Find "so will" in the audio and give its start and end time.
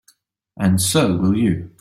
0.81-1.37